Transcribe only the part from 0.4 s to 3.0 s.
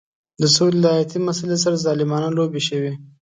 د سولې له حیاتي مسلې سره ظالمانه لوبې شوې.